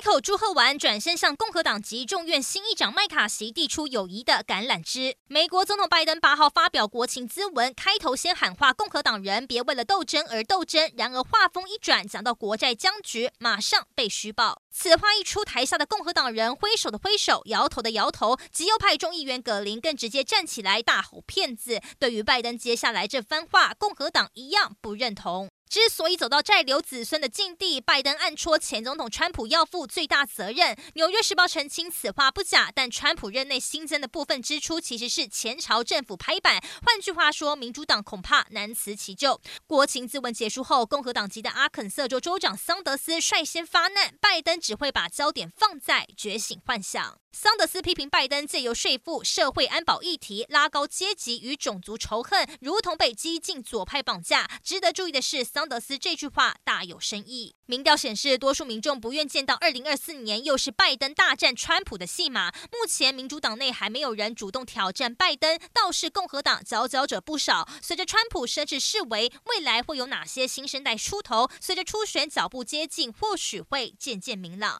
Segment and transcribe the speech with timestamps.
[0.00, 5.14] 开口祝贺完，转身向共和党籍众院新议长麦卡锡递出友谊的橄榄枝。
[5.26, 10.90] 美国总统拜登八号发表国情咨文，开头先喊话共和党人别为了斗争而斗争。
[10.96, 14.62] 然而话锋一转，讲到国债僵局，马上被虚报。
[14.70, 21.78] 此话一出，台下的共和党人挥手的挥手，摇头的摇头，极右派众议员葛林更直接站起来大吼骗子。
[21.98, 25.50] 对于拜登接下来这番话，共和党一样不认同。
[25.70, 30.76] 之所以走到债留子孙的境地，拜登暗戳前总统川普要负最大责任。
[30.94, 36.60] 纽约时报澄清此话不假，但川普任内新增的部分支出其实是前朝政府拍板。
[36.84, 39.40] 换句话说，民主党恐怕难辞其咎。
[39.68, 47.20] 国情咨文结束后，共和党籍的阿肯色州州长桑德斯率先发难，拜登只会把焦点放在觉醒幻想。
[47.32, 54.50] 桑德斯批评拜登借由税负、社会安保议题拉高阶级与种族仇恨，如同被激进左派绑架。
[54.64, 57.54] 值得注意的是，桑德斯这句话大有深意。
[57.66, 62.50] 民调显示，多数民众不愿见到二零二四年又是拜登大战川普的戏码。
[62.72, 67.68] 目前民主党内还没有人主动挑战拜登，倒是共和党佼佼者不少。
[67.80, 71.48] 随着川普设置示威，未来会有哪些新生代出头？
[71.60, 74.78] 随着初选脚步接近，或许会渐渐明朗。